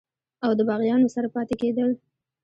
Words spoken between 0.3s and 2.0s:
او دَباغيانو سره پاتې کيدل